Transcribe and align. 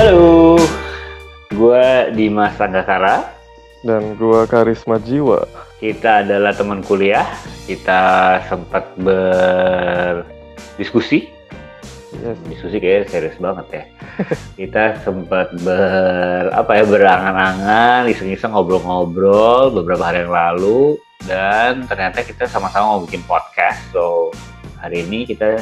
Halo, 0.00 0.56
gue 1.52 1.84
Dimas 2.16 2.56
Sanggakara. 2.56 3.36
Dan 3.84 4.16
gua 4.16 4.48
Karisma 4.48 4.96
Jiwa. 4.96 5.44
Kita 5.76 6.24
adalah 6.24 6.56
teman 6.56 6.80
kuliah. 6.80 7.28
Kita 7.68 8.40
sempat 8.48 8.96
berdiskusi. 8.96 11.28
Yes. 12.16 12.32
Diskusi 12.48 12.80
kayak 12.80 13.12
serius 13.12 13.36
banget 13.36 13.66
ya. 13.68 13.84
Kita 14.64 15.04
sempat 15.04 15.52
ber 15.60 16.48
apa 16.48 16.80
ya 16.80 16.88
berangan-angan, 16.88 18.08
iseng-iseng 18.08 18.56
ngobrol-ngobrol 18.56 19.68
beberapa 19.68 20.08
hari 20.08 20.24
yang 20.24 20.32
lalu 20.32 20.96
dan 21.28 21.84
ternyata 21.84 22.24
kita 22.24 22.48
sama-sama 22.48 22.96
mau 22.96 23.04
bikin 23.04 23.20
podcast. 23.28 23.84
So 23.92 24.32
hari 24.80 25.04
ini 25.04 25.28
kita 25.28 25.60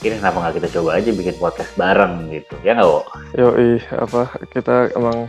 pikirin 0.00 0.24
kenapa 0.24 0.40
nggak 0.40 0.56
kita 0.64 0.68
coba 0.80 0.96
aja 0.96 1.12
bikin 1.12 1.36
podcast 1.36 1.72
bareng 1.76 2.32
gitu 2.32 2.56
ya 2.64 2.72
nggak 2.72 2.88
Wo? 2.88 3.04
Yoi, 3.36 3.84
apa 3.92 4.32
kita 4.48 4.96
emang 4.96 5.28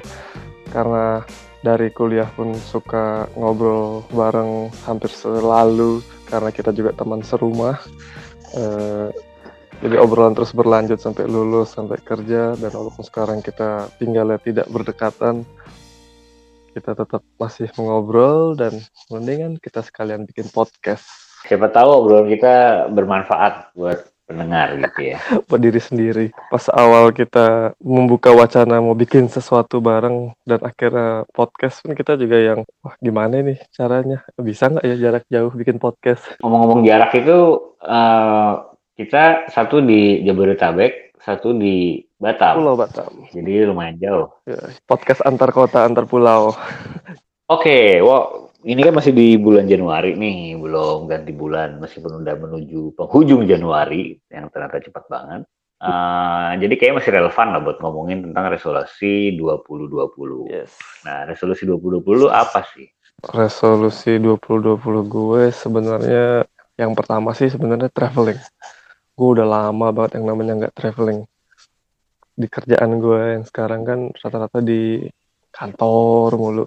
karena 0.71 1.27
dari 1.59 1.91
kuliah 1.91 2.31
pun 2.39 2.55
suka 2.55 3.27
ngobrol 3.35 4.07
bareng 4.15 4.71
hampir 4.87 5.11
selalu 5.11 5.99
karena 6.31 6.55
kita 6.55 6.71
juga 6.71 6.95
teman 6.95 7.19
serumah. 7.19 7.83
Eh, 8.55 9.11
jadi 9.83 9.99
obrolan 9.99 10.39
terus 10.39 10.55
berlanjut 10.55 11.03
sampai 11.03 11.27
lulus, 11.27 11.75
sampai 11.75 11.99
kerja 11.99 12.55
dan 12.55 12.71
walaupun 12.71 13.03
sekarang 13.03 13.43
kita 13.43 13.91
tinggalnya 13.99 14.39
tidak 14.39 14.71
berdekatan, 14.71 15.43
kita 16.71 16.95
tetap 16.95 17.27
masih 17.35 17.67
mengobrol 17.75 18.55
dan 18.55 18.79
mendingan 19.11 19.59
kita 19.59 19.83
sekalian 19.83 20.23
bikin 20.23 20.47
podcast 20.47 21.31
Siapa 21.41 21.73
tahu 21.73 21.89
obrolan 22.05 22.29
kita 22.29 22.85
bermanfaat 22.93 23.73
buat 23.73 24.05
pendengar 24.31 24.79
gitu 24.79 25.01
ya. 25.13 25.17
buat 25.51 25.61
diri 25.61 25.81
sendiri. 25.83 26.25
Pas 26.47 26.65
awal 26.71 27.11
kita 27.11 27.75
membuka 27.83 28.31
wacana 28.31 28.79
mau 28.79 28.95
bikin 28.95 29.27
sesuatu 29.27 29.83
bareng 29.83 30.31
dan 30.47 30.63
akhirnya 30.63 31.27
podcast 31.35 31.83
pun 31.83 31.91
kita 31.91 32.15
juga 32.15 32.39
yang 32.39 32.59
wah 32.79 32.95
gimana 33.03 33.43
nih 33.43 33.59
caranya 33.75 34.23
bisa 34.39 34.71
nggak 34.71 34.85
ya 34.87 34.95
jarak 34.95 35.23
jauh 35.27 35.51
bikin 35.51 35.77
podcast? 35.77 36.23
Ngomong-ngomong 36.39 36.87
jarak 36.87 37.11
itu 37.19 37.37
eh, 37.83 38.53
kita 38.95 39.51
satu 39.51 39.83
di 39.83 40.23
Jabodetabek, 40.23 41.17
satu 41.19 41.51
di 41.51 41.99
Batam. 42.21 42.61
Pulau 42.61 42.77
Batam. 42.77 43.25
Jadi 43.33 43.65
lumayan 43.65 43.97
jauh. 43.97 44.27
Ya, 44.45 44.61
podcast 44.85 45.25
antar 45.25 45.49
kota 45.49 45.83
antar 45.83 46.05
pulau. 46.05 46.53
Oke, 47.49 47.99
wow, 47.99 48.50
ini 48.61 48.81
kan 48.85 48.93
masih 48.93 49.13
di 49.13 49.35
bulan 49.41 49.65
Januari 49.65 50.13
nih, 50.13 50.57
belum 50.57 51.09
ganti 51.09 51.33
bulan, 51.33 51.81
meskipun 51.81 52.21
udah 52.21 52.35
menuju 52.37 52.93
penghujung 52.93 53.49
Januari, 53.49 54.17
yang 54.29 54.49
ternyata 54.53 54.81
cepat 54.81 55.05
banget. 55.09 55.41
Eh, 55.81 56.51
jadi 56.61 56.73
kayaknya 56.77 56.97
masih 57.01 57.11
relevan 57.17 57.47
lah 57.57 57.61
buat 57.65 57.77
ngomongin 57.81 58.21
tentang 58.29 58.53
resolusi 58.53 59.33
2020. 59.33 60.45
Yes. 60.45 60.77
Nah, 61.01 61.25
resolusi 61.25 61.65
2020 61.65 62.29
apa 62.29 62.61
sih? 62.77 62.85
Resolusi 63.33 64.21
2020 64.21 65.01
gue 65.09 65.49
sebenarnya 65.49 66.45
yang 66.77 66.93
pertama 66.93 67.33
sih 67.33 67.49
sebenarnya 67.49 67.89
traveling. 67.89 68.37
Gue 69.17 69.41
udah 69.41 69.47
lama 69.49 69.89
banget 69.89 70.21
yang 70.21 70.29
namanya 70.29 70.53
nggak 70.65 70.75
traveling. 70.77 71.25
Di 72.37 72.45
kerjaan 72.45 73.01
gue 73.01 73.41
yang 73.41 73.43
sekarang 73.49 73.81
kan 73.81 73.99
rata-rata 74.13 74.61
di 74.61 75.01
kantor 75.49 76.29
mulu. 76.37 76.65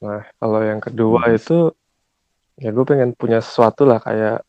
Nah, 0.00 0.24
kalau 0.40 0.60
yang 0.64 0.80
kedua 0.80 1.28
Hmm. 1.28 1.36
itu 1.36 1.58
ya 2.60 2.72
gue 2.72 2.84
pengen 2.84 3.12
punya 3.16 3.40
sesuatu 3.40 3.84
lah 3.84 4.00
kayak 4.00 4.44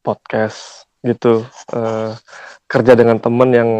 podcast 0.00 0.86
gitu. 1.02 1.42
Eh, 1.74 2.12
kerja 2.66 2.92
dengan 2.94 3.18
temen 3.18 3.50
yang 3.50 3.70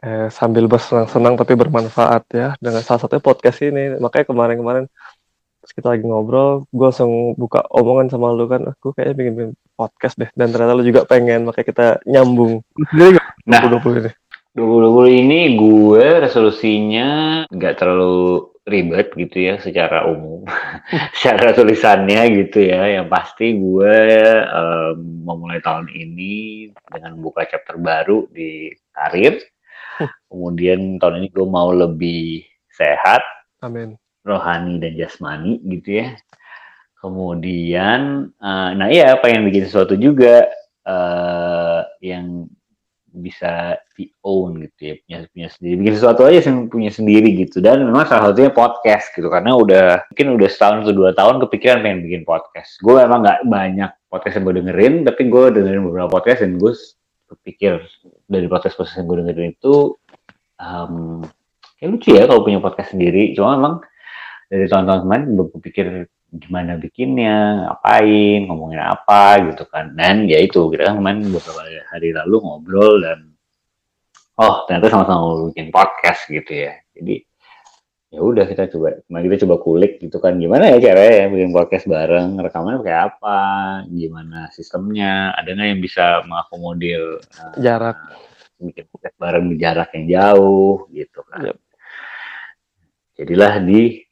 eh, 0.00 0.32
sambil 0.32 0.64
bersenang-senang 0.64 1.36
tapi 1.36 1.52
bermanfaat 1.52 2.24
ya 2.32 2.48
dengan 2.56 2.80
salah 2.80 3.04
satunya 3.04 3.20
podcast 3.20 3.60
ini. 3.60 4.00
Makanya 4.00 4.32
kemarin-kemarin 4.32 4.88
kita 5.60 5.92
lagi 5.92 6.02
ngobrol, 6.02 6.64
gue 6.72 6.86
langsung 6.88 7.36
buka 7.36 7.62
omongan 7.68 8.08
sama 8.08 8.32
lu 8.32 8.48
kan, 8.48 8.64
aku 8.64 8.96
kayaknya 8.96 9.14
pengen 9.14 9.34
bikin 9.36 9.52
podcast 9.76 10.16
deh. 10.16 10.32
Dan 10.32 10.50
ternyata 10.50 10.72
lu 10.72 10.82
juga 10.82 11.04
pengen, 11.04 11.44
makanya 11.46 11.66
kita 11.68 11.86
nyambung. 12.08 12.64
Nah, 13.44 13.60
2020 13.68 14.00
ini. 14.02 14.10
2020 14.56 15.20
ini 15.20 15.40
gue 15.54 16.06
resolusinya 16.26 17.08
nggak 17.52 17.74
terlalu 17.76 18.50
ribet 18.70 19.10
gitu 19.18 19.36
ya 19.36 19.54
secara 19.58 20.06
umum, 20.06 20.46
secara 21.18 21.50
tulisannya 21.52 22.46
gitu 22.46 22.62
ya. 22.70 23.02
Yang 23.02 23.06
pasti 23.10 23.46
gue 23.58 23.96
em, 24.46 24.96
memulai 25.26 25.58
tahun 25.60 25.90
ini 25.90 26.70
dengan 26.86 27.18
buka 27.18 27.44
chapter 27.50 27.76
baru 27.76 28.30
di 28.30 28.70
karir. 28.94 29.42
Kemudian 30.30 30.96
tahun 31.02 31.20
ini 31.20 31.28
gue 31.34 31.46
mau 31.50 31.74
lebih 31.74 32.46
sehat, 32.72 33.20
Amin. 33.60 33.98
rohani 34.24 34.80
dan 34.80 34.96
jasmani 34.96 35.60
gitu 35.66 36.00
ya. 36.00 36.16
Kemudian, 37.02 38.30
eh, 38.32 38.70
nah 38.78 38.88
iya 38.88 39.16
pengen 39.20 39.44
bikin 39.48 39.68
sesuatu 39.68 39.98
juga 39.98 40.48
eh, 40.86 41.80
yang 42.00 42.48
bisa 43.10 43.74
di 43.98 44.08
own 44.22 44.62
gitu 44.66 44.80
ya 44.80 44.94
punya 45.02 45.18
punya 45.30 45.48
sendiri. 45.50 45.74
Bikin 45.82 45.94
sesuatu 45.98 46.22
aja 46.26 46.38
yang 46.46 46.70
punya 46.70 46.90
sendiri 46.94 47.28
gitu. 47.34 47.58
Dan 47.58 47.84
memang 47.86 48.06
salah 48.06 48.30
satunya 48.30 48.54
podcast 48.54 49.10
gitu 49.12 49.26
karena 49.26 49.52
udah 49.58 49.86
mungkin 50.14 50.26
udah 50.38 50.48
setahun 50.48 50.86
atau 50.86 50.94
dua 50.94 51.10
tahun 51.14 51.42
kepikiran 51.46 51.82
pengen 51.82 52.00
bikin 52.06 52.22
podcast. 52.22 52.78
Gue 52.80 53.02
memang 53.02 53.20
nggak 53.26 53.40
banyak 53.50 53.90
podcast 54.10 54.34
yang 54.38 54.44
gue 54.46 54.54
dengerin 54.62 54.94
tapi 55.06 55.22
gue 55.26 55.44
dengerin 55.54 55.82
beberapa 55.86 56.08
podcast 56.10 56.40
dan 56.42 56.52
gue 56.58 56.72
kepikir 57.30 57.72
dari 58.26 58.46
podcast 58.50 58.74
podcast 58.78 58.98
yang 58.98 59.06
gue 59.06 59.18
dengerin 59.22 59.50
itu 59.54 59.74
um, 60.58 61.22
kayak 61.78 61.90
lucu 61.94 62.10
ya 62.14 62.24
kalau 62.30 62.40
punya 62.46 62.58
podcast 62.62 62.94
sendiri. 62.94 63.34
Cuma 63.34 63.58
memang 63.58 63.74
dari 64.50 64.66
tahun-tahun 64.66 65.00
kemarin 65.06 65.24
gue 65.34 65.46
kepikir 65.58 65.86
gimana 66.30 66.78
bikinnya, 66.78 67.66
ngapain, 67.66 68.46
ngomongin 68.46 68.80
apa 68.82 69.42
gitu 69.50 69.66
kan. 69.66 69.94
Dan 69.98 70.30
ya 70.30 70.38
itu, 70.38 70.70
kita 70.70 70.90
kan 70.90 71.02
kemarin 71.02 71.26
beberapa 71.30 71.62
hari 71.90 72.14
lalu 72.14 72.36
ngobrol 72.38 73.02
dan 73.02 73.34
oh 74.40 74.64
ternyata 74.64 74.88
sama-sama 74.88 75.52
bikin 75.52 75.68
podcast 75.74 76.24
gitu 76.30 76.52
ya. 76.70 76.78
Jadi 76.96 77.26
ya 78.10 78.20
udah 78.26 78.42
kita 78.42 78.66
coba, 78.74 78.98
kemarin 79.06 79.24
kita 79.30 79.38
coba 79.46 79.56
kulik 79.62 79.92
gitu 80.02 80.18
kan 80.18 80.34
gimana 80.34 80.66
ya 80.74 80.82
caranya 80.82 81.14
ya 81.14 81.26
bikin 81.30 81.50
podcast 81.54 81.86
bareng, 81.86 82.30
rekamannya 82.42 82.82
kayak 82.82 83.02
apa, 83.14 83.40
gimana 83.86 84.50
sistemnya, 84.50 85.30
ada 85.38 85.54
nggak 85.54 85.68
yang 85.70 85.82
bisa 85.82 86.04
mengakomodir 86.26 87.22
eh, 87.22 87.54
Jarak. 87.62 87.98
bikin 88.58 88.84
podcast 88.90 89.16
bareng 89.16 89.46
jarak 89.56 89.88
yang 89.94 90.06
jauh 90.10 90.90
gitu 90.90 91.20
kan. 91.30 91.54
Yep. 91.54 91.58
Jadilah 93.20 93.54
di 93.62 94.09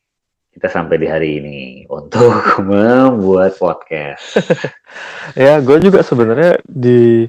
kita 0.59 0.75
sampai 0.75 0.99
di 0.99 1.07
hari 1.07 1.39
ini 1.39 1.87
untuk 1.87 2.35
membuat 2.67 3.55
podcast. 3.55 4.27
Ya, 5.39 5.61
gue 5.63 5.79
juga 5.79 6.03
sebenarnya 6.03 6.59
di 6.65 7.29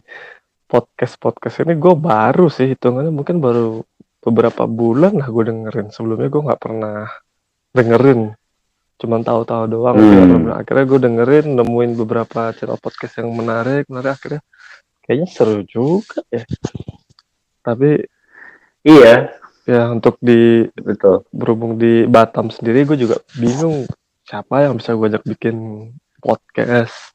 podcast-podcast 0.65 1.67
ini 1.67 1.75
gue 1.77 1.93
baru 1.93 2.47
sih 2.49 2.71
hitungannya 2.73 3.11
mungkin 3.11 3.43
baru 3.43 3.85
beberapa 4.23 4.65
bulan 4.65 5.19
lah 5.21 5.29
gue 5.29 5.43
dengerin. 5.51 5.93
Sebelumnya 5.93 6.31
gue 6.31 6.41
nggak 6.47 6.61
pernah 6.63 7.05
dengerin. 7.75 8.33
Cuman 8.97 9.21
tahu-tahu 9.21 9.63
doang. 9.69 9.99
Hmm. 9.99 10.49
Akhirnya 10.55 10.85
gue 10.89 10.99
dengerin, 11.05 11.45
nemuin 11.59 11.91
beberapa 11.99 12.55
channel 12.55 12.79
podcast 12.81 13.21
yang 13.21 13.29
menarik. 13.35 13.85
Menarik 13.91 14.17
akhirnya 14.17 14.41
kayaknya 15.05 15.27
seru 15.29 15.61
juga 15.67 16.23
ya. 16.33 16.47
Tapi 17.61 17.99
iya, 18.87 19.37
ya 19.69 19.93
untuk 19.93 20.17
di 20.17 20.65
betul. 20.73 21.21
berhubung 21.29 21.77
di 21.77 22.09
Batam 22.09 22.49
sendiri 22.49 22.89
gue 22.89 22.97
juga 22.97 23.21
bingung 23.37 23.85
siapa 24.25 24.65
yang 24.65 24.81
bisa 24.81 24.97
gue 24.97 25.05
ajak 25.05 25.21
bikin 25.29 25.55
podcast 26.17 27.13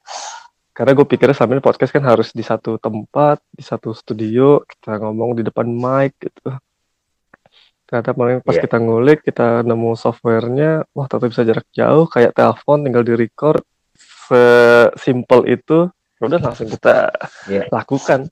karena 0.71 0.91
gue 0.95 1.07
pikirnya 1.07 1.35
sambil 1.35 1.59
podcast 1.59 1.91
kan 1.91 2.03
harus 2.03 2.31
di 2.31 2.43
satu 2.43 2.79
tempat 2.79 3.43
di 3.51 3.63
satu 3.63 3.91
studio 3.91 4.63
kita 4.63 4.99
ngomong 4.99 5.35
di 5.35 5.43
depan 5.43 5.67
mic 5.67 6.15
gitu 6.19 6.55
ternyata 7.85 8.11
paling 8.11 8.39
pas 8.41 8.55
Iya. 8.55 8.63
kita 8.65 8.77
ngulik 8.79 9.21
kita 9.23 9.63
nemu 9.63 9.91
softwarenya 9.95 10.87
wah 10.95 11.07
ternyata 11.07 11.31
bisa 11.31 11.43
jarak 11.43 11.67
jauh 11.71 12.07
kayak 12.07 12.35
telepon 12.35 12.83
tinggal 12.83 13.03
di 13.03 13.15
record 13.15 13.63
sesimpel 14.27 15.47
itu 15.47 15.91
ya 16.19 16.23
udah 16.27 16.41
langsung 16.41 16.67
kita 16.67 17.11
Iya. 17.47 17.67
lakukan 17.71 18.27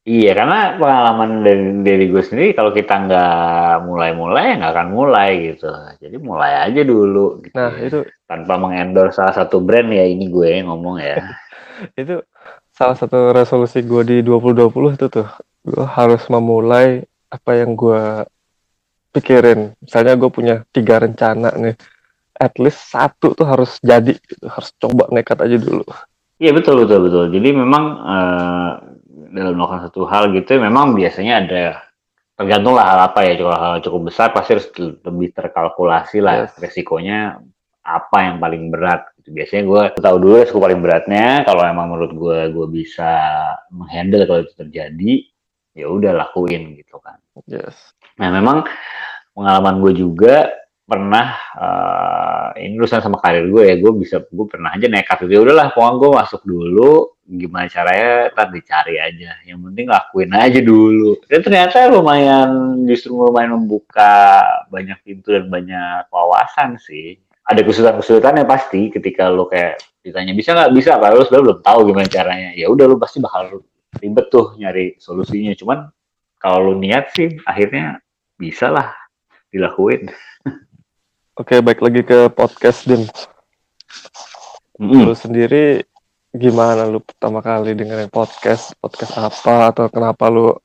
Iya, 0.00 0.32
karena 0.32 0.80
pengalaman 0.80 1.44
dari, 1.44 1.64
dari 1.84 2.04
gue 2.08 2.22
sendiri 2.24 2.56
kalau 2.56 2.72
kita 2.72 3.04
nggak 3.04 3.84
mulai-mulai, 3.84 4.56
nggak 4.56 4.72
akan 4.72 4.88
mulai 4.96 5.30
gitu. 5.52 5.68
Jadi 6.00 6.16
mulai 6.16 6.52
aja 6.56 6.80
dulu. 6.80 7.44
Gitu 7.44 7.52
nah 7.52 7.68
ya. 7.76 7.84
itu 7.84 7.98
Tanpa 8.24 8.56
mengendorse 8.56 9.20
salah 9.20 9.36
satu 9.36 9.60
brand 9.60 9.92
ya 9.92 10.08
ini 10.08 10.32
gue 10.32 10.48
yang 10.48 10.72
ngomong 10.72 11.04
ya. 11.04 11.20
itu 12.00 12.24
salah 12.72 12.96
satu 12.96 13.36
resolusi 13.36 13.84
gue 13.84 14.02
di 14.08 14.16
2020 14.24 14.96
itu 14.96 15.06
tuh 15.12 15.28
gue 15.68 15.84
harus 15.84 16.24
memulai 16.32 17.04
apa 17.28 17.60
yang 17.60 17.76
gue 17.76 18.24
pikirin 19.12 19.76
misalnya 19.84 20.16
gue 20.16 20.30
punya 20.32 20.64
tiga 20.72 20.96
rencana 20.96 21.52
nih 21.60 21.76
at 22.40 22.56
least 22.56 22.88
satu 22.88 23.36
tuh 23.36 23.44
harus 23.44 23.76
jadi 23.84 24.16
gitu. 24.16 24.48
harus 24.48 24.72
coba 24.80 25.12
nekat 25.12 25.44
aja 25.44 25.60
dulu 25.60 25.84
Iya 26.40 26.56
betul 26.56 26.88
betul 26.88 27.04
betul. 27.04 27.24
Jadi 27.36 27.48
memang 27.52 27.84
eh, 28.00 28.70
dalam 29.30 29.54
melakukan 29.56 29.88
satu 29.88 30.02
hal 30.10 30.34
gitu 30.34 30.58
memang 30.58 30.92
biasanya 30.92 31.34
ada 31.46 31.64
tergantung 32.34 32.74
lah 32.74 32.86
hal 32.88 33.00
apa 33.12 33.20
ya 33.24 33.32
kalau 33.36 33.54
hal 33.56 33.74
cukup 33.84 34.00
besar 34.10 34.32
pasti 34.32 34.50
harus 34.56 34.68
lebih 34.78 35.28
terkalkulasi 35.36 36.18
lah 36.24 36.48
yes. 36.48 36.56
resikonya 36.56 37.38
apa 37.80 38.18
yang 38.28 38.36
paling 38.40 38.68
berat 38.68 39.08
gitu. 39.20 39.32
biasanya 39.32 39.62
gue 39.68 39.82
tahu 40.00 40.16
dulu 40.20 40.34
resiko 40.40 40.58
paling 40.60 40.80
beratnya 40.80 41.44
kalau 41.44 41.62
emang 41.64 41.92
menurut 41.92 42.12
gue 42.12 42.38
gue 42.52 42.66
bisa 42.70 43.12
menghandle 43.72 44.24
kalau 44.24 44.40
itu 44.44 44.54
terjadi 44.56 45.12
ya 45.76 45.86
udah 45.88 46.12
lakuin 46.16 46.80
gitu 46.80 46.96
kan 47.00 47.20
yes 47.44 47.94
nah 48.16 48.32
memang 48.32 48.64
pengalaman 49.36 49.80
gue 49.84 49.92
juga 50.00 50.48
pernah 50.90 51.38
uh, 51.54 52.50
ini 52.58 52.74
urusan 52.74 52.98
sama 52.98 53.22
karir 53.22 53.46
gue 53.46 53.62
ya 53.62 53.78
gue 53.78 53.92
bisa 53.94 54.26
gue 54.26 54.46
pernah 54.50 54.74
aja 54.74 54.90
nekat 54.90 55.22
gitu. 55.22 55.38
Ya 55.38 55.40
udahlah 55.46 55.70
pokoknya 55.70 55.94
gue 56.02 56.10
masuk 56.18 56.42
dulu 56.42 56.90
gimana 57.30 57.70
caranya 57.70 58.34
ntar 58.34 58.50
dicari 58.50 58.98
aja. 58.98 59.38
Yang 59.46 59.70
penting 59.70 59.86
lakuin 59.86 60.34
aja 60.34 60.58
dulu. 60.58 61.22
Dan 61.30 61.46
ternyata 61.46 61.86
lumayan 61.94 62.82
justru 62.90 63.14
lumayan 63.14 63.54
membuka 63.54 64.42
banyak 64.66 64.98
pintu 65.06 65.30
dan 65.30 65.46
banyak 65.46 66.10
wawasan 66.10 66.74
sih. 66.82 67.22
Ada 67.46 67.62
kesulitan-kesulitan 67.62 68.42
ya 68.42 68.46
pasti 68.46 68.90
ketika 68.90 69.30
lo 69.30 69.46
kayak 69.46 69.78
ditanya 70.02 70.34
bisa 70.34 70.58
nggak? 70.58 70.70
Bisa 70.74 70.98
kalau 70.98 71.22
lo 71.22 71.24
sebenarnya 71.24 71.46
belum 71.46 71.60
tahu 71.62 71.80
gimana 71.86 72.08
caranya. 72.10 72.50
Ya 72.58 72.66
udah 72.66 72.90
lo 72.90 72.98
pasti 72.98 73.22
bakal 73.22 73.62
ribet 74.02 74.26
tuh 74.34 74.58
nyari 74.58 74.98
solusinya. 74.98 75.54
Cuman 75.54 75.86
kalau 76.42 76.58
lo 76.66 76.74
niat 76.74 77.14
sih 77.14 77.38
akhirnya 77.46 78.02
bisa 78.34 78.74
lah 78.74 78.90
dilakuin 79.50 80.08
Oke, 81.38 81.62
baik 81.62 81.78
lagi 81.78 82.02
ke 82.02 82.26
podcast 82.34 82.90
Dim. 82.90 83.06
Mm. 84.82 85.06
Lu 85.06 85.14
sendiri 85.14 85.86
gimana 86.34 86.82
lu 86.90 86.98
pertama 86.98 87.38
kali 87.38 87.78
dengerin 87.78 88.10
podcast? 88.10 88.74
Podcast 88.82 89.14
apa 89.14 89.70
atau 89.70 89.86
kenapa 89.86 90.26
lu 90.26 90.58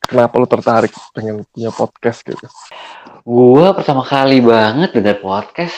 kenapa 0.00 0.40
lu 0.40 0.48
tertarik 0.48 0.88
pengen 1.12 1.44
punya 1.52 1.68
podcast 1.68 2.24
gitu? 2.24 2.48
Gua 3.28 3.76
pertama 3.76 4.00
kali 4.00 4.40
banget 4.40 4.96
denger 4.96 5.20
podcast 5.20 5.76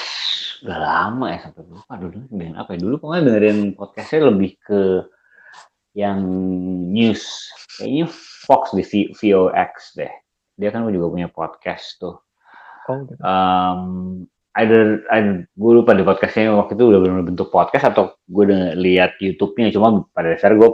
udah 0.63 0.79
lama 0.79 1.27
ya 1.35 1.39
sampai 1.43 1.63
lupa 1.67 1.95
dulu 1.99 2.19
dengan 2.31 2.63
apa 2.63 2.71
ya 2.71 2.79
dulu 2.79 2.95
pokoknya 3.03 3.23
dengerin 3.27 3.59
podcastnya 3.75 4.31
lebih 4.31 4.55
ke 4.63 5.03
yang 5.99 6.23
news 6.95 7.51
kayaknya 7.75 8.07
Fox 8.47 8.71
di 8.71 9.11
VOX 9.11 9.99
deh 9.99 10.15
dia 10.55 10.71
kan 10.71 10.87
juga 10.87 11.11
punya 11.11 11.27
podcast 11.27 11.99
tuh 11.99 12.23
Oh, 12.91 12.99
gitu. 13.07 13.21
Um, 13.23 13.81
either, 14.59 15.07
either 15.13 15.47
gue 15.47 15.73
lupa 15.73 15.95
di 15.95 16.05
podcastnya 16.05 16.53
waktu 16.53 16.77
itu 16.77 16.85
udah 16.93 17.01
benar 17.01 17.23
bentuk 17.25 17.49
podcast 17.49 17.95
atau 17.95 18.19
gue 18.29 18.43
udah 18.49 18.77
lihat 18.77 19.17
YouTube-nya 19.23 19.73
cuma 19.73 20.05
pada 20.13 20.35
dasar 20.35 20.53
gue 20.57 20.69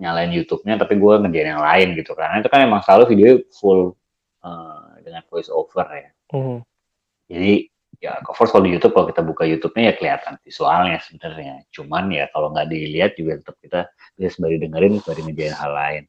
nyalain 0.00 0.32
YouTube-nya 0.32 0.80
tapi 0.80 0.96
gue 0.96 1.12
ngerjain 1.20 1.52
yang 1.52 1.64
lain 1.64 1.92
gitu 1.92 2.16
karena 2.16 2.40
itu 2.40 2.48
kan 2.48 2.64
emang 2.64 2.80
selalu 2.80 3.04
video 3.12 3.30
full 3.52 3.92
uh, 4.40 4.96
dengan 5.04 5.20
voice 5.28 5.52
over 5.52 5.84
ya. 5.92 6.10
Mm. 6.32 6.58
Jadi 7.30 7.52
ya 8.00 8.16
cover 8.24 8.48
kalau 8.48 8.64
di 8.64 8.72
YouTube 8.72 8.96
kalau 8.96 9.06
kita 9.12 9.20
buka 9.20 9.44
YouTube-nya 9.44 9.92
ya 9.92 9.94
kelihatan 9.94 10.34
visualnya 10.40 10.98
sebenarnya. 11.04 11.54
Cuman 11.68 12.08
ya 12.08 12.24
kalau 12.32 12.48
nggak 12.54 12.68
dilihat 12.72 13.12
juga 13.18 13.44
tetap 13.44 13.56
kita 13.60 13.80
bisa 14.16 14.28
sembari 14.38 14.56
dengerin 14.56 14.98
sembari 15.04 15.20
ngerjain 15.28 15.54
hal 15.54 15.72
lain. 15.76 16.04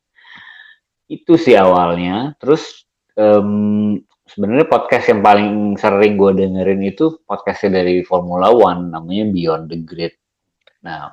Itu 1.12 1.36
sih 1.36 1.60
awalnya. 1.60 2.39
Terus 2.39 2.88
um, 3.19 4.00
sebenarnya 4.31 4.68
podcast 4.72 5.12
yang 5.12 5.19
paling 5.19 5.75
sering 5.75 6.16
gue 6.16 6.31
dengerin 6.31 6.81
itu 6.88 7.19
podcastnya 7.28 7.83
dari 7.83 8.00
Formula 8.07 8.48
One 8.48 8.95
namanya 8.95 9.28
Beyond 9.28 9.66
the 9.68 9.78
Grid. 9.83 10.16
Nah, 10.88 11.12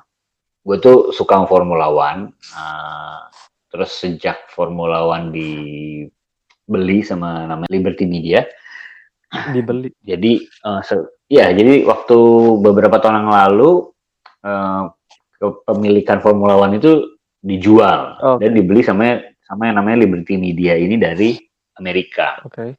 gue 0.63 0.77
tuh 0.79 1.11
suka 1.11 1.43
Formula 1.43 1.91
One. 1.91 2.31
Uh, 2.55 3.27
terus 3.67 3.91
sejak 3.99 4.47
Formula 4.47 5.03
One 5.03 5.35
dibeli 5.35 7.03
sama 7.03 7.43
namanya 7.43 7.69
Liberty 7.69 8.07
Media, 8.07 8.41
dibeli. 9.51 9.91
Jadi, 10.09 10.39
uh, 10.63 10.81
ya 11.29 11.53
jadi 11.53 11.85
waktu 11.85 12.17
beberapa 12.65 12.97
tahun 12.97 13.27
yang 13.27 13.29
lalu 13.29 13.93
uh, 14.41 14.89
kepemilikan 15.37 16.23
Formula 16.23 16.57
One 16.57 16.81
itu 16.81 17.19
dijual 17.39 18.17
okay. 18.19 18.47
dan 18.47 18.51
dibeli 18.57 18.81
sama 18.81 19.21
sama 19.45 19.69
yang 19.69 19.77
namanya 19.77 20.07
Liberty 20.07 20.35
Media 20.39 20.73
ini 20.73 20.97
dari 20.97 21.37
Amerika. 21.77 22.41
Oke. 22.43 22.55
Okay. 22.55 22.69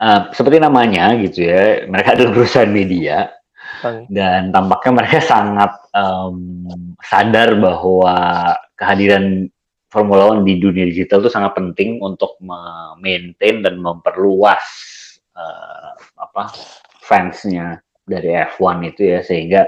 Uh, 0.00 0.32
seperti 0.32 0.56
namanya 0.56 1.12
gitu 1.20 1.44
ya, 1.44 1.84
mereka 1.84 2.16
adalah 2.16 2.32
perusahaan 2.32 2.72
media 2.72 3.28
dan 4.12 4.52
tampaknya 4.52 4.92
mereka 5.04 5.18
sangat 5.24 5.72
um, 5.96 6.96
sadar 7.00 7.56
bahwa 7.56 8.16
kehadiran 8.76 9.48
Formula 9.90 10.30
One 10.30 10.46
di 10.46 10.60
dunia 10.62 10.86
digital 10.86 11.24
itu 11.24 11.32
sangat 11.32 11.58
penting 11.58 11.98
untuk 11.98 12.38
maintain 13.02 13.64
dan 13.64 13.82
memperluas 13.82 14.62
uh, 15.34 15.92
apa 16.14 16.54
fansnya 17.02 17.82
dari 18.06 18.30
F1 18.54 18.86
itu 18.86 19.02
ya 19.16 19.20
sehingga 19.26 19.66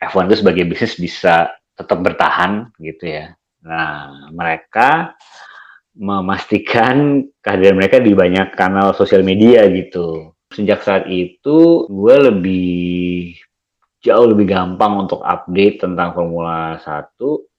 F1 0.00 0.32
itu 0.32 0.36
sebagai 0.40 0.64
bisnis 0.64 0.96
bisa 0.96 1.52
tetap 1.76 2.00
bertahan 2.00 2.72
gitu 2.80 3.04
ya. 3.12 3.36
Nah 3.60 4.32
mereka 4.32 5.12
memastikan 5.96 7.24
kehadiran 7.40 7.80
mereka 7.80 7.96
di 7.98 8.12
banyak 8.12 8.52
kanal 8.52 8.92
sosial 8.92 9.24
media 9.24 9.64
gitu. 9.72 10.36
Sejak 10.52 10.84
saat 10.84 11.04
itu 11.08 11.88
gue 11.88 12.16
lebih 12.30 13.34
jauh 14.04 14.28
lebih 14.30 14.46
gampang 14.46 15.08
untuk 15.08 15.24
update 15.24 15.82
tentang 15.82 16.12
Formula 16.12 16.76
1. 16.78 17.16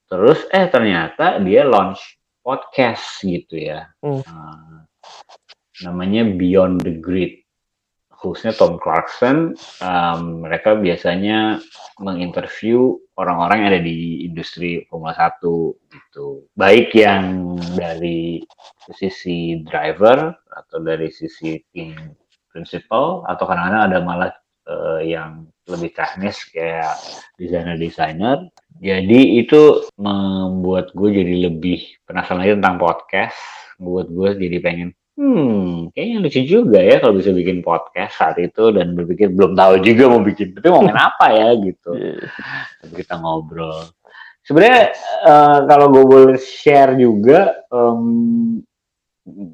Terus 0.08 0.46
eh 0.54 0.70
ternyata 0.70 1.42
dia 1.42 1.66
launch 1.66 2.00
podcast 2.40 3.20
gitu 3.26 3.58
ya. 3.58 3.90
Hmm. 4.00 4.24
Nah, 4.24 4.86
namanya 5.84 6.24
Beyond 6.32 6.86
the 6.86 6.94
Grid 6.96 7.47
hostnya 8.18 8.50
Tom 8.50 8.82
Clarkson, 8.82 9.54
um, 9.78 10.42
mereka 10.42 10.74
biasanya 10.74 11.62
menginterview 12.02 12.98
orang-orang 13.14 13.62
yang 13.62 13.68
ada 13.74 13.82
di 13.82 14.26
industri 14.26 14.82
Formula 14.90 15.14
1 15.14 15.38
gitu. 15.94 16.46
Baik 16.58 16.94
yang 16.98 17.54
dari 17.78 18.42
sisi 18.90 19.62
driver 19.62 20.34
atau 20.50 20.78
dari 20.82 21.14
sisi 21.14 21.62
tim 21.70 21.94
principal 22.50 23.22
atau 23.30 23.44
kadang-kadang 23.46 23.82
ada 23.86 23.98
malah 24.02 24.32
uh, 24.66 24.98
yang 24.98 25.46
lebih 25.70 25.94
teknis 25.94 26.42
kayak 26.50 26.98
desainer-desainer. 27.38 28.50
Jadi 28.82 29.42
itu 29.42 29.86
membuat 29.98 30.90
gue 30.94 31.10
jadi 31.10 31.50
lebih 31.50 32.02
penasaran 32.02 32.42
lagi 32.42 32.58
tentang 32.58 32.78
podcast, 32.82 33.38
membuat 33.78 34.06
gue 34.10 34.28
jadi 34.48 34.58
pengen 34.58 34.97
Hmm, 35.18 35.90
kayaknya 35.98 36.16
lucu 36.22 36.40
juga 36.46 36.78
ya 36.78 37.02
kalau 37.02 37.18
bisa 37.18 37.34
bikin 37.34 37.58
podcast 37.58 38.22
saat 38.22 38.38
itu 38.38 38.70
dan 38.70 38.94
berpikir 38.94 39.34
belum 39.34 39.58
tahu 39.58 39.82
juga 39.82 40.14
mau 40.14 40.22
bikin, 40.22 40.54
tapi 40.54 40.70
mau 40.70 40.86
main 40.86 40.94
apa 40.94 41.34
ya 41.34 41.58
gitu. 41.58 41.90
Tapi 42.78 42.92
kita 43.02 43.18
ngobrol. 43.18 43.90
Sebenarnya 44.46 44.94
uh, 45.26 45.66
kalau 45.66 45.90
gue 45.90 46.04
boleh 46.06 46.38
share 46.38 46.94
juga 46.94 47.66
um, 47.74 48.62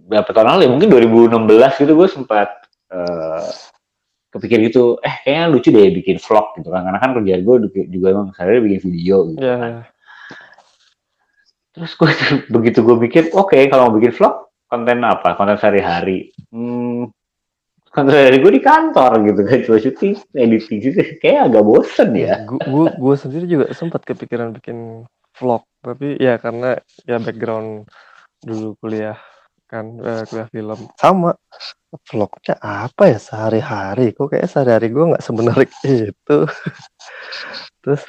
berapa 0.05 0.29
tahun 0.37 0.53
lalu 0.53 0.63
ya 0.69 0.71
mungkin 0.77 0.89
2016 1.33 1.81
gitu 1.81 1.93
gue 1.97 2.09
sempat 2.13 2.49
uh, 2.93 3.49
kepikir 4.37 4.69
gitu, 4.69 5.01
eh 5.01 5.17
kayaknya 5.25 5.45
lucu 5.49 5.73
deh 5.73 5.89
bikin 5.97 6.21
vlog 6.21 6.61
gitu 6.61 6.69
kan, 6.69 6.85
karena 6.85 6.99
kan 7.01 7.11
kerjaan 7.17 7.41
gue 7.41 7.57
juga 7.89 8.07
emang 8.13 8.37
saya 8.37 8.61
bikin 8.61 8.81
video 8.85 9.33
gitu 9.33 9.41
yeah. 9.41 9.59
kan. 9.59 9.73
Terus 11.73 11.93
gue 11.97 12.11
begitu 12.53 12.85
gue 12.85 12.97
pikir, 13.09 13.23
oke 13.33 13.49
okay, 13.49 13.67
kalau 13.73 13.89
mau 13.89 13.97
bikin 13.97 14.13
vlog 14.13 14.45
konten 14.75 14.99
apa? 15.07 15.39
Konten 15.39 15.55
sehari-hari. 15.55 16.35
Hmm, 16.51 17.07
konten 17.95 18.11
sehari 18.11 18.43
gue 18.43 18.53
di 18.59 18.63
kantor 18.63 19.23
gitu 19.23 19.41
kan 19.47 19.59
cuma 19.63 19.79
syuting 19.79 20.15
editing 20.35 20.79
gitu. 20.83 21.01
Kayak 21.23 21.55
agak 21.55 21.63
bosen 21.63 22.11
ya. 22.19 22.43
Gue 22.51 22.91
gue 22.91 23.15
sendiri 23.15 23.47
juga 23.47 23.67
sempat 23.71 24.03
kepikiran 24.03 24.51
bikin 24.59 25.07
vlog. 25.39 25.63
Tapi 25.79 26.19
ya 26.19 26.43
karena 26.43 26.75
ya 27.07 27.23
background 27.23 27.87
dulu 28.43 28.75
kuliah 28.83 29.17
kan 29.71 29.95
uh, 30.03 30.27
kuliah 30.27 30.51
film. 30.51 30.79
Sama 30.99 31.39
vlognya 32.11 32.59
apa 32.59 33.15
ya 33.15 33.19
sehari-hari? 33.23 34.11
Kok 34.11 34.35
kayak 34.35 34.51
sehari-hari 34.51 34.91
gue 34.91 35.05
nggak 35.15 35.25
sebenarnya 35.25 36.11
itu. 36.11 36.39
Terus 37.85 38.03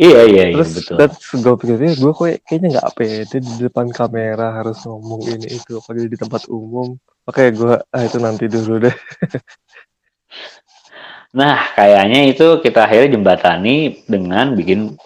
iya 0.00 0.20
iya, 0.24 0.44
iya 0.48 0.56
terus 0.56 0.72
betul. 0.80 0.96
dan 0.96 1.10
gue 1.44 1.54
pikir 1.60 1.76
gue 2.00 2.12
kok 2.16 2.28
kayaknya 2.48 2.68
nggak 2.80 2.90
pede 2.96 3.38
di 3.44 3.54
depan 3.60 3.86
kamera 3.92 4.56
harus 4.56 4.80
ngomong 4.88 5.20
ini 5.28 5.60
itu 5.60 5.76
apalagi 5.76 6.08
di 6.08 6.16
tempat 6.16 6.48
umum 6.48 6.96
oke 7.28 7.42
gue 7.52 7.74
ah 7.84 8.02
itu 8.02 8.16
nanti 8.16 8.48
dulu 8.48 8.88
deh 8.88 8.96
nah 11.38 11.60
kayaknya 11.76 12.32
itu 12.32 12.64
kita 12.64 12.88
akhirnya 12.88 13.20
jembatani 13.20 14.00
dengan 14.08 14.56
bikin 14.56 14.96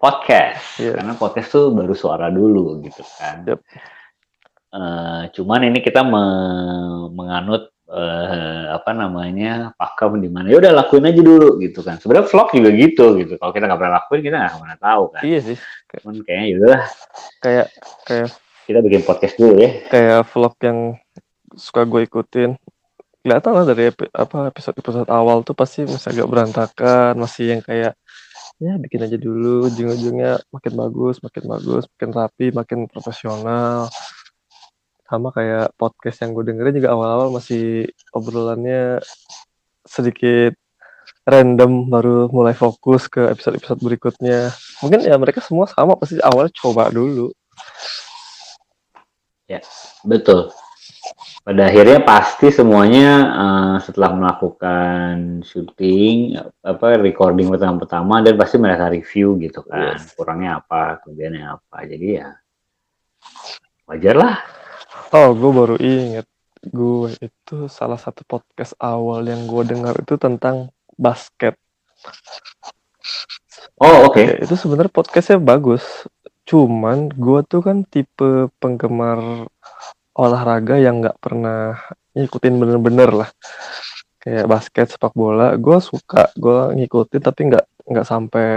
podcast 0.00 0.80
yeah. 0.80 0.96
karena 0.96 1.12
podcast 1.20 1.52
tuh 1.52 1.76
baru 1.76 1.92
suara 1.92 2.32
dulu 2.32 2.80
gitu 2.80 3.04
kan 3.20 3.44
yep. 3.44 3.60
uh, 4.72 5.28
cuman 5.36 5.68
ini 5.68 5.84
kita 5.84 6.00
me 6.00 6.24
menganut 7.12 7.76
uh, 7.90 8.64
apa 8.78 8.90
namanya 8.94 9.74
pakem 9.74 10.22
di 10.22 10.30
mana. 10.30 10.46
Ya 10.46 10.62
udah 10.62 10.72
lakuin 10.72 11.10
aja 11.10 11.20
dulu 11.20 11.58
gitu 11.58 11.82
kan. 11.82 11.98
Sebenarnya 11.98 12.30
vlog 12.30 12.48
juga 12.54 12.70
gitu 12.72 13.04
gitu. 13.18 13.32
Kalau 13.36 13.52
kita 13.52 13.64
nggak 13.66 13.80
pernah 13.82 13.94
lakuin 14.00 14.20
kita 14.22 14.36
nggak 14.38 14.60
pernah 14.62 14.78
tahu 14.78 15.02
kan. 15.10 15.22
Iya 15.26 15.38
sih. 15.42 15.56
Cuman 15.98 16.14
kayaknya 16.22 16.46
ya 16.46 16.54
udah 16.56 16.80
kayak 17.42 17.66
kayak 18.06 18.28
kita 18.70 18.78
bikin 18.86 19.02
podcast 19.02 19.34
dulu 19.34 19.54
ya. 19.58 19.70
kayak 19.90 20.20
vlog 20.30 20.54
yang 20.62 20.78
suka 21.58 21.82
gue 21.84 22.00
ikutin. 22.06 22.50
Kelihatan 23.20 23.52
lah 23.52 23.64
dari 23.68 23.92
epi, 23.92 24.08
apa 24.16 24.48
episode 24.48 24.80
episode 24.80 25.10
awal 25.12 25.44
tuh 25.44 25.52
pasti 25.52 25.84
masih 25.84 26.08
agak 26.16 26.28
berantakan 26.30 27.12
masih 27.20 27.52
yang 27.52 27.60
kayak 27.60 27.92
ya 28.56 28.72
bikin 28.80 29.04
aja 29.04 29.18
dulu. 29.20 29.68
Ujung-ujungnya 29.68 30.40
makin 30.54 30.72
bagus 30.78 31.20
makin 31.20 31.44
bagus 31.44 31.84
makin 31.98 32.10
rapi 32.16 32.46
makin 32.54 32.78
profesional 32.88 33.92
sama 35.10 35.34
kayak 35.34 35.74
podcast 35.74 36.22
yang 36.22 36.38
gue 36.38 36.46
dengerin 36.46 36.78
juga 36.78 36.94
awal-awal 36.94 37.34
masih 37.34 37.90
obrolannya 38.14 39.02
sedikit 39.82 40.54
random 41.26 41.90
baru 41.90 42.30
mulai 42.30 42.54
fokus 42.54 43.10
ke 43.10 43.34
episode-episode 43.34 43.80
berikutnya. 43.82 44.54
Mungkin 44.80 45.02
ya 45.04 45.18
mereka 45.18 45.42
semua 45.42 45.66
sama 45.66 45.98
pasti 45.98 46.22
awalnya 46.22 46.54
coba 46.54 46.88
dulu. 46.94 47.34
Ya 49.50 49.58
betul. 50.06 50.54
Pada 51.40 51.72
akhirnya 51.72 52.04
pasti 52.04 52.52
semuanya 52.52 53.08
uh, 53.32 53.76
setelah 53.80 54.12
melakukan 54.12 55.40
syuting 55.42 56.36
apa 56.60 57.00
recording 57.00 57.48
pertama-pertama 57.48 58.20
dan 58.22 58.36
pasti 58.36 58.56
mereka 58.60 58.92
review 58.92 59.40
gitu 59.40 59.64
kan. 59.64 59.96
Yes. 59.98 60.14
kurangnya 60.14 60.60
apa 60.62 61.00
kelebihannya 61.02 61.44
apa. 61.58 61.76
Jadi 61.88 62.06
ya 62.20 62.28
wajar 63.90 64.14
lah 64.14 64.59
Oh, 65.08 65.32
gue 65.32 65.50
baru 65.50 65.76
inget. 65.80 66.28
Gue 66.60 67.16
itu 67.24 67.56
salah 67.72 67.96
satu 67.96 68.20
podcast 68.28 68.76
awal 68.76 69.24
yang 69.24 69.48
gue 69.48 69.64
dengar 69.64 69.96
itu 69.96 70.20
tentang 70.20 70.68
basket. 71.00 71.56
Oh, 73.80 74.12
oke. 74.12 74.20
Okay. 74.20 74.44
Itu 74.44 74.60
sebenarnya 74.60 74.92
podcastnya 74.92 75.40
bagus. 75.40 76.04
Cuman 76.44 77.08
gue 77.08 77.40
tuh 77.48 77.64
kan 77.64 77.88
tipe 77.88 78.52
penggemar 78.60 79.48
olahraga 80.12 80.76
yang 80.76 81.00
nggak 81.00 81.16
pernah 81.16 81.80
ngikutin 82.12 82.54
bener-bener 82.60 83.10
lah. 83.24 83.30
Kayak 84.20 84.52
basket, 84.52 84.86
sepak 84.92 85.16
bola, 85.16 85.56
gue 85.56 85.78
suka, 85.80 86.28
gue 86.36 86.76
ngikutin 86.76 87.22
tapi 87.24 87.40
nggak 87.48 87.64
nggak 87.88 88.06
sampai 88.06 88.48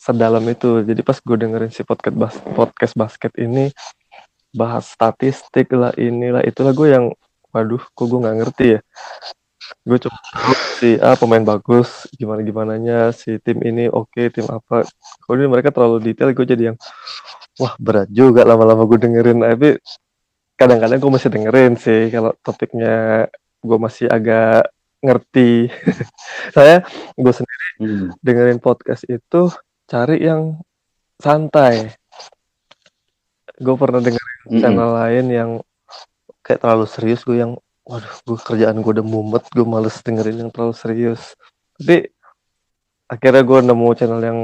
sedalam 0.00 0.44
itu. 0.48 0.80
Jadi 0.80 1.00
pas 1.04 1.20
gue 1.20 1.36
dengerin 1.36 1.68
si 1.68 1.84
podcast 1.84 2.16
bas 2.16 2.34
podcast 2.56 2.94
basket 2.96 3.32
ini, 3.36 3.68
bahas 4.56 4.88
statistik 4.88 5.68
lah 5.76 5.92
inilah 6.00 6.40
itulah 6.42 6.72
gue 6.72 6.88
yang 6.88 7.06
waduh 7.52 7.80
kok 7.80 8.06
gue 8.08 8.18
nggak 8.20 8.36
ngerti 8.42 8.66
ya. 8.76 8.80
Gue 9.86 9.98
coba 10.02 10.18
si 10.78 10.98
ah 11.00 11.16
pemain 11.16 11.42
bagus 11.42 12.10
gimana 12.16 12.40
gimana 12.42 12.72
nya 12.76 13.10
si 13.14 13.38
tim 13.40 13.60
ini 13.62 13.88
oke 13.88 14.12
okay, 14.12 14.32
tim 14.32 14.48
apa. 14.48 14.84
Kalau 15.22 15.36
ini 15.36 15.48
mereka 15.48 15.70
terlalu 15.72 16.12
detail 16.12 16.32
gue 16.32 16.46
jadi 16.46 16.62
yang 16.72 16.76
wah 17.60 17.74
berat 17.80 18.08
juga 18.12 18.44
lama-lama 18.44 18.84
gue 18.88 18.98
dengerin. 19.00 19.40
Tapi 19.44 19.80
kadang-kadang 20.56 20.98
gue 21.00 21.10
masih 21.12 21.30
dengerin 21.32 21.72
sih 21.76 22.00
kalau 22.12 22.32
topiknya 22.40 23.26
gue 23.60 23.78
masih 23.80 24.06
agak 24.08 24.72
ngerti. 25.00 25.68
Saya 26.56 26.84
gue 27.16 27.32
sendiri 27.32 27.68
hmm. 27.80 28.08
dengerin 28.20 28.60
podcast 28.60 29.04
itu 29.08 29.52
cari 29.88 30.24
yang 30.24 30.60
santai. 31.20 31.94
Gue 33.56 33.76
pernah 33.80 34.04
dengerin 34.04 34.35
channel 34.48 34.90
lain 34.94 35.26
yang 35.30 35.50
kayak 36.46 36.62
terlalu 36.62 36.86
serius 36.86 37.26
gue 37.26 37.42
yang 37.42 37.58
waduh 37.86 38.16
gue 38.26 38.38
kerjaan 38.38 38.82
gue 38.82 38.92
udah 38.98 39.06
mumet 39.06 39.44
gue 39.50 39.66
males 39.66 39.98
dengerin 40.02 40.46
yang 40.46 40.50
terlalu 40.50 40.74
serius. 40.74 41.34
Tapi 41.78 42.06
akhirnya 43.06 43.42
gue 43.46 43.58
nemu 43.62 43.88
channel 43.94 44.22
yang 44.22 44.40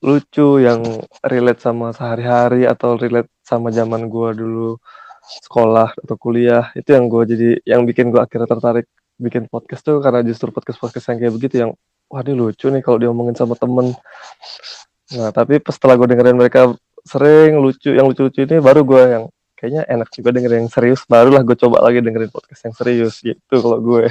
lucu 0.00 0.64
yang 0.64 0.80
relate 1.20 1.60
sama 1.60 1.92
sehari-hari 1.92 2.64
atau 2.64 2.96
relate 2.96 3.28
sama 3.44 3.68
zaman 3.68 4.08
gue 4.08 4.28
dulu 4.32 4.80
sekolah 5.44 5.92
atau 5.92 6.16
kuliah. 6.16 6.72
Itu 6.72 6.96
yang 6.96 7.12
gue 7.12 7.22
jadi 7.28 7.50
yang 7.68 7.84
bikin 7.84 8.08
gue 8.08 8.20
akhirnya 8.20 8.48
tertarik 8.48 8.88
bikin 9.20 9.44
podcast 9.52 9.84
tuh 9.84 10.00
karena 10.00 10.24
justru 10.24 10.48
podcast 10.48 10.80
podcast 10.80 11.12
yang 11.12 11.18
kayak 11.20 11.34
begitu 11.36 11.54
yang 11.68 11.70
wah 12.08 12.24
ini 12.24 12.32
lucu 12.32 12.72
nih 12.72 12.80
kalau 12.80 12.96
diomongin 12.96 13.36
sama 13.36 13.52
temen. 13.60 13.92
Nah 15.20 15.28
tapi 15.36 15.60
setelah 15.60 16.00
gue 16.00 16.08
dengerin 16.08 16.36
mereka 16.40 16.72
sering 17.04 17.58
lucu 17.58 17.92
yang 17.92 18.06
lucu-lucu 18.08 18.44
ini 18.44 18.56
baru 18.60 18.84
gue 18.84 19.02
yang 19.08 19.24
kayaknya 19.60 19.84
enak 19.88 20.08
juga 20.12 20.32
dengerin 20.32 20.64
yang 20.66 20.72
serius. 20.72 21.04
Barulah 21.04 21.44
gue 21.44 21.56
coba 21.56 21.84
lagi 21.84 22.00
dengerin 22.00 22.32
podcast 22.32 22.62
yang 22.64 22.74
serius 22.76 23.20
gitu 23.20 23.54
kalau 23.60 23.78
gue. 23.80 24.08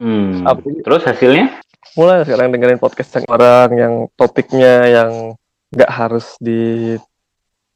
Hmm. 0.00 0.48
Apa, 0.48 0.64
terus 0.80 1.02
hasilnya? 1.04 1.60
Mulai 1.98 2.22
sekarang 2.22 2.54
dengerin 2.54 2.80
podcast 2.80 3.20
yang 3.20 3.26
orang 3.28 3.68
yang 3.74 3.94
topiknya 4.14 4.86
yang 4.86 5.10
nggak 5.74 5.90
harus 5.90 6.38
di 6.40 6.96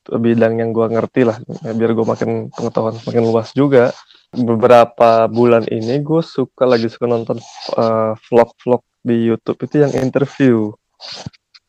bidang 0.04 0.60
yang 0.60 0.70
gue 0.76 0.84
ngerti 0.84 1.24
lah 1.24 1.40
biar 1.64 1.96
gue 1.96 2.06
makin 2.06 2.30
pengetahuan 2.52 2.96
makin 3.02 3.24
luas 3.28 3.50
juga. 3.52 3.90
Beberapa 4.34 5.30
bulan 5.30 5.66
ini 5.70 6.02
gue 6.02 6.22
suka 6.22 6.66
lagi 6.66 6.90
suka 6.90 7.06
nonton 7.06 7.38
uh, 7.78 8.18
vlog-vlog 8.30 8.82
di 9.04 9.30
YouTube 9.30 9.62
itu 9.62 9.84
yang 9.84 9.92
interview 9.94 10.72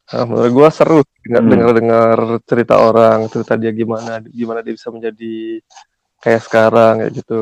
Nah, 0.06 0.24
menurut 0.30 0.52
gue 0.54 0.68
seru 0.70 1.00
dengar 1.26 1.42
hmm. 1.42 1.52
dengar 1.52 1.70
dengar 1.74 2.18
cerita 2.46 2.76
orang 2.78 3.20
cerita 3.26 3.58
dia 3.58 3.74
gimana 3.74 4.22
gimana 4.30 4.62
dia 4.62 4.78
bisa 4.78 4.94
menjadi 4.94 5.66
kayak 6.22 6.42
sekarang 6.46 6.94
kayak 7.02 7.14
gitu 7.18 7.40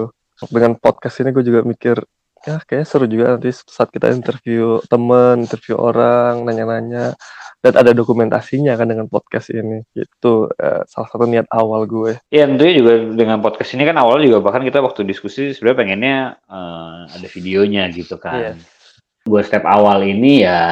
dengan 0.48 0.79
podcast 0.79 1.20
ini 1.20 1.36
gue 1.36 1.43
juga 1.43 1.60
mikir 1.67 2.00
ya 2.43 2.60
kayak 2.63 2.88
seru 2.88 3.08
juga 3.08 3.36
nanti 3.36 3.51
saat 3.51 3.88
kita 3.91 4.12
interview 4.12 4.79
temen 4.88 5.48
interview 5.48 5.79
orang 5.79 6.43
nanya-nanya 6.43 7.15
dan 7.63 7.74
ada 7.79 7.96
dokumentasinya 7.96 8.75
kan 8.75 8.88
dengan 8.91 9.08
podcast 9.08 9.48
ini 9.55 9.84
gitu 9.96 10.51
uh, 10.51 10.84
salah 10.84 11.08
satu 11.08 11.24
niat 11.24 11.48
awal 11.48 11.88
gue 11.88 12.20
Iya 12.27 12.51
tentunya 12.51 12.74
juga 12.75 12.93
dengan 13.15 13.39
podcast 13.39 13.72
ini 13.75 13.88
kan 13.88 13.96
awal 13.96 14.20
juga 14.20 14.43
bahkan 14.43 14.67
kita 14.67 14.84
waktu 14.84 15.08
diskusi 15.08 15.55
sebenarnya 15.55 15.79
pengennya 15.79 16.17
uh, 16.51 17.08
ada 17.08 17.27
videonya 17.32 17.88
gitu 17.96 18.20
kan 18.20 18.60
yeah. 18.60 19.24
buat 19.24 19.48
step 19.48 19.63
awal 19.63 20.03
ini 20.03 20.43
ya 20.43 20.63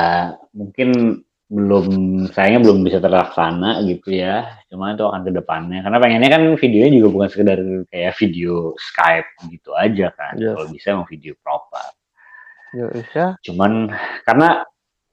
mungkin 0.51 1.23
belum 1.51 1.87
sayangnya 2.31 2.63
belum 2.63 2.79
bisa 2.87 3.03
terlaksana 3.03 3.83
gitu 3.83 4.15
ya. 4.15 4.63
Cuma 4.71 4.95
itu 4.95 5.03
akan 5.03 5.27
ke 5.27 5.31
depannya. 5.35 5.83
Karena 5.83 5.99
pengennya 5.99 6.29
kan 6.31 6.41
videonya 6.55 6.91
juga 6.95 7.09
bukan 7.11 7.27
sekedar 7.27 7.59
kayak 7.91 8.15
video 8.15 8.71
Skype 8.79 9.29
gitu 9.51 9.75
aja 9.75 10.15
kan. 10.15 10.39
Yes. 10.39 10.55
kalau 10.55 10.67
bisa 10.71 10.87
emang 10.95 11.07
video 11.11 11.35
proper. 11.43 11.91
Ya, 12.71 12.87
ya. 13.11 13.27
cuman 13.43 13.91
karena 14.23 14.63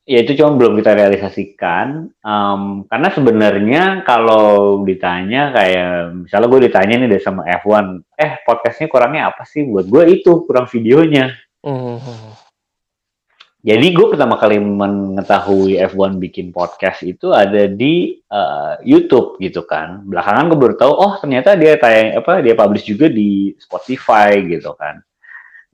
ya 0.07 0.23
itu 0.23 0.39
cuma 0.39 0.55
belum 0.55 0.79
kita 0.79 0.95
realisasikan 0.95 2.07
um, 2.23 2.87
karena 2.87 3.11
sebenarnya 3.11 3.83
kalau 4.07 4.79
ditanya 4.87 5.51
kayak 5.51 6.23
misalnya 6.23 6.47
gue 6.55 6.61
ditanya 6.71 6.95
nih 7.03 7.09
dari 7.11 7.23
sama 7.27 7.43
F1 7.51 8.07
eh 8.15 8.39
podcastnya 8.47 8.87
kurangnya 8.87 9.35
apa 9.35 9.43
sih? 9.43 9.67
Buat 9.67 9.91
gue 9.91 10.23
itu 10.23 10.47
kurang 10.47 10.71
videonya. 10.71 11.35
Mm 11.67 11.99
-hmm 11.99 12.48
jadi 13.59 13.91
gue 13.91 14.07
pertama 14.15 14.39
kali 14.39 14.63
mengetahui 14.63 15.83
F1 15.91 16.23
bikin 16.23 16.55
podcast 16.55 17.03
itu 17.03 17.35
ada 17.35 17.67
di 17.67 18.15
uh, 18.31 18.79
YouTube 18.87 19.35
gitu 19.43 19.67
kan. 19.67 20.07
Belakangan 20.07 20.47
gue 20.47 20.59
baru 20.63 20.75
tahu, 20.79 20.93
oh 20.95 21.13
ternyata 21.19 21.59
dia 21.59 21.75
tayang 21.75 22.23
apa 22.23 22.39
dia 22.39 22.55
publish 22.55 22.87
juga 22.87 23.11
di 23.11 23.59
Spotify 23.59 24.39
gitu 24.47 24.79
kan. 24.79 25.03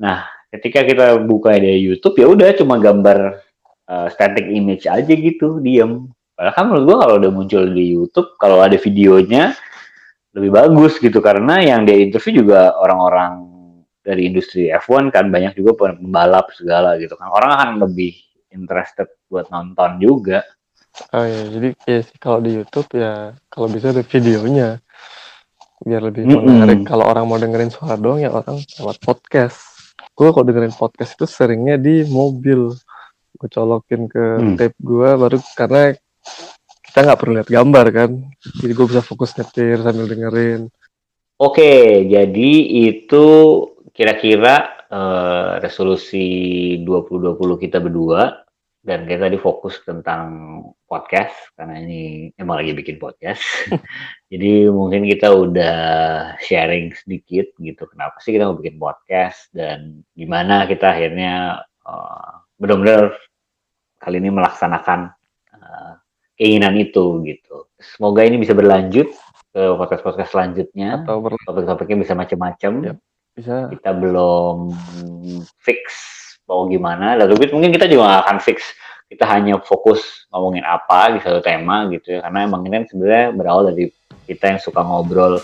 Nah, 0.00 0.25
ketika 0.49 0.81
kita 0.81 1.21
buka 1.29 1.61
di 1.61 1.85
YouTube 1.85 2.17
ya 2.17 2.26
udah 2.33 2.57
cuma 2.57 2.81
gambar 2.81 3.45
uh, 3.85 4.09
static 4.09 4.49
image 4.49 4.88
aja 4.88 5.12
gitu, 5.12 5.61
diem. 5.61 6.09
Padahal 6.35 6.55
kan 6.57 6.64
menurut 6.73 6.85
gue 6.88 6.97
kalau 7.05 7.14
udah 7.21 7.31
muncul 7.37 7.62
di 7.69 7.85
YouTube, 8.00 8.33
kalau 8.41 8.64
ada 8.64 8.81
videonya 8.81 9.53
lebih 10.33 10.50
bagus 10.50 10.97
gitu 10.99 11.21
karena 11.21 11.62
yang 11.62 11.87
dia 11.87 12.00
interview 12.00 12.43
juga 12.43 12.75
orang-orang 12.81 13.53
dari 14.04 14.28
industri 14.28 14.68
F1 14.68 15.08
kan 15.08 15.32
banyak 15.32 15.56
juga 15.56 15.96
pembalap 15.96 16.52
segala 16.52 17.00
gitu 17.00 17.16
kan. 17.16 17.32
Orang 17.32 17.50
akan 17.56 17.70
lebih 17.88 18.12
interested 18.52 19.08
buat 19.32 19.49
nonton 19.49 19.96
juga. 19.99 20.44
Oh 21.11 21.26
iya 21.26 21.50
jadi 21.50 21.68
ya 21.90 22.00
sih 22.06 22.16
kalau 22.23 22.38
di 22.38 22.54
YouTube 22.54 22.87
ya 22.94 23.34
kalau 23.50 23.66
bisa 23.66 23.90
ada 23.90 24.04
videonya. 24.04 24.78
Biar 25.82 26.00
lebih 26.04 26.28
mm 26.28 26.30
-hmm. 26.30 26.44
menarik. 26.46 26.80
Kalau 26.87 27.04
orang 27.08 27.25
mau 27.26 27.40
dengerin 27.40 27.73
suara 27.73 27.99
doang 27.99 28.23
ya 28.23 28.30
orang 28.30 28.61
lewat 28.78 29.02
podcast. 29.02 29.58
Gue 30.14 30.30
kalau 30.30 30.46
dengerin 30.46 30.76
podcast 30.76 31.18
itu 31.18 31.26
seringnya 31.26 31.80
di 31.80 32.06
mobil. 32.06 32.70
Gue 33.34 33.49
colokin 33.50 34.06
ke 34.06 34.25
mm. 34.38 34.54
tape 34.61 34.78
gue 34.78 35.08
baru 35.18 35.42
karena 35.58 35.96
kita 36.87 36.99
nggak 37.11 37.18
perlu 37.18 37.32
lihat 37.40 37.50
gambar 37.50 37.87
kan. 37.90 38.11
Jadi 38.62 38.73
gue 38.73 38.87
bisa 38.87 39.02
fokus 39.02 39.34
nyetir 39.34 39.82
sambil 39.82 40.06
dengerin. 40.06 40.70
Oke, 41.42 42.06
jadi 42.06 42.52
itu 42.94 43.26
kira-kira 43.94 44.84
uh, 44.90 45.62
resolusi 45.62 46.26
2020 46.82 47.62
kita 47.62 47.78
berdua 47.78 48.42
dan 48.84 49.08
kita 49.08 49.30
tadi 49.30 49.38
fokus 49.40 49.80
tentang 49.80 50.60
podcast 50.84 51.32
karena 51.56 51.80
ini 51.80 52.28
emang 52.36 52.60
lagi 52.60 52.76
bikin 52.76 53.00
podcast. 53.00 53.40
Jadi 54.34 54.68
mungkin 54.68 55.08
kita 55.08 55.32
udah 55.32 55.78
sharing 56.42 56.92
sedikit 56.92 57.48
gitu 57.56 57.88
kenapa 57.88 58.20
sih 58.20 58.36
kita 58.36 58.50
mau 58.50 58.60
bikin 58.60 58.76
podcast 58.76 59.48
dan 59.56 60.04
gimana 60.12 60.68
kita 60.68 60.92
akhirnya 60.92 61.64
uh, 61.86 62.44
benar-benar 62.60 63.16
kali 64.02 64.20
ini 64.20 64.28
melaksanakan 64.28 65.16
uh, 65.56 65.92
keinginan 66.36 66.76
itu 66.76 67.24
gitu. 67.24 67.72
Semoga 67.80 68.20
ini 68.26 68.36
bisa 68.36 68.52
berlanjut 68.52 69.08
ke 69.54 69.62
podcast-podcast 69.80 70.28
selanjutnya 70.34 71.00
atau 71.00 71.24
topik-topiknya 71.24 72.04
bisa 72.04 72.12
macam-macam. 72.12 72.72
Yep, 72.92 72.98
bisa. 73.35 73.69
Kita 73.71 73.91
belum 73.95 74.71
fix 75.61 75.83
mau 76.47 76.67
gimana. 76.71 77.19
Lalu 77.19 77.50
mungkin 77.50 77.75
kita 77.75 77.91
juga 77.91 78.09
gak 78.09 78.23
akan 78.29 78.38
fix. 78.41 78.75
Kita 79.11 79.29
hanya 79.29 79.61
fokus 79.61 80.26
ngomongin 80.33 80.64
apa 80.64 81.14
di 81.14 81.19
satu 81.23 81.38
tema 81.45 81.87
gitu 81.93 82.19
ya. 82.19 82.25
Karena 82.25 82.47
emang 82.47 82.64
ini 82.67 82.83
kan 82.83 82.85
sebenarnya 82.88 83.26
berawal 83.37 83.62
dari 83.71 83.93
kita 84.25 84.57
yang 84.57 84.61
suka 84.61 84.81
ngobrol 84.81 85.38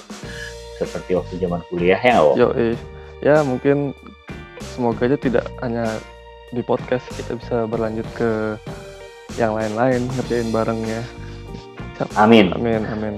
seperti 0.81 1.13
waktu 1.13 1.37
zaman 1.37 1.61
kuliah 1.69 2.01
ya 2.01 2.17
nggak 2.17 2.37
Yo, 2.41 2.49
ya 3.21 3.37
mungkin 3.45 3.93
semoga 4.73 5.05
aja 5.05 5.21
tidak 5.21 5.45
hanya 5.61 5.85
di 6.51 6.65
podcast 6.65 7.05
kita 7.13 7.37
bisa 7.37 7.69
berlanjut 7.69 8.09
ke 8.17 8.57
yang 9.37 9.53
lain-lain 9.53 10.09
ngerjain 10.17 10.49
barengnya 10.49 11.05
amin. 12.17 12.57
Amin 12.57 12.83
amin 12.89 13.15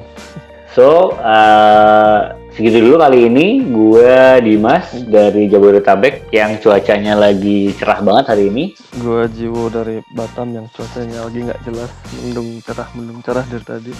So, 0.72 1.20
uh, 1.20 2.32
segitu 2.56 2.80
dulu 2.80 2.96
kali 2.96 3.28
ini. 3.28 3.60
Gue 3.68 4.40
Dimas 4.40 4.88
dari 5.04 5.44
Jabodetabek 5.52 6.32
yang 6.32 6.56
cuacanya 6.64 7.12
lagi 7.12 7.76
cerah 7.76 8.00
banget 8.00 8.32
hari 8.32 8.48
ini. 8.48 8.72
Gue 8.96 9.28
Jiwo 9.36 9.68
dari 9.68 10.00
Batam 10.16 10.56
yang 10.56 10.66
cuacanya 10.72 11.28
lagi 11.28 11.38
nggak 11.44 11.60
jelas, 11.68 11.92
mendung 12.24 12.48
cerah, 12.64 12.88
mendung 12.96 13.20
cerah 13.20 13.44
dari 13.44 13.64
tadi. 13.64 13.92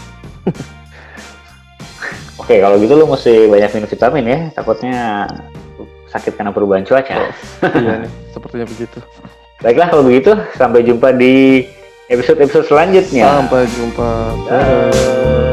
Oke, 2.41 2.57
kalau 2.59 2.81
gitu 2.81 2.97
lu 2.97 3.05
mesti 3.05 3.53
banyak 3.53 3.71
minum 3.77 3.89
vitamin 3.93 4.25
ya. 4.25 4.39
Takutnya 4.57 5.29
sakit 6.09 6.41
karena 6.41 6.57
perubahan 6.57 6.89
cuaca. 6.89 7.17
Oh, 7.21 7.29
iya 7.69 7.93
nih, 8.09 8.13
sepertinya 8.33 8.65
begitu. 8.65 8.99
Baiklah 9.61 9.89
kalau 9.93 10.05
begitu, 10.09 10.33
sampai 10.57 10.89
jumpa 10.89 11.13
di 11.13 11.69
episode-episode 12.09 12.65
selanjutnya. 12.65 13.29
Sampai 13.29 13.69
jumpa. 13.69 14.09
Bye. 14.49 15.52